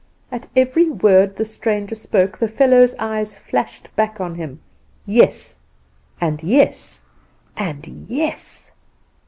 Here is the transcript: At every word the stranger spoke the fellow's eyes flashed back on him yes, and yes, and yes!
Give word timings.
At 0.31 0.47
every 0.55 0.89
word 0.89 1.35
the 1.35 1.45
stranger 1.45 1.93
spoke 1.93 2.35
the 2.39 2.47
fellow's 2.47 2.95
eyes 2.95 3.35
flashed 3.35 3.95
back 3.95 4.19
on 4.19 4.33
him 4.33 4.59
yes, 5.05 5.59
and 6.19 6.41
yes, 6.41 7.03
and 7.55 7.85
yes! 8.07 8.71